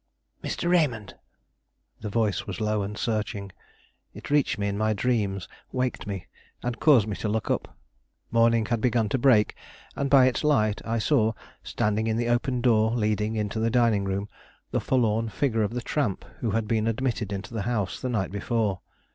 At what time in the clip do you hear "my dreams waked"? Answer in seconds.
4.75-6.07